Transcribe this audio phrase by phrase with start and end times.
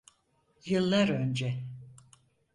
[0.65, 1.63] Yıllar önce.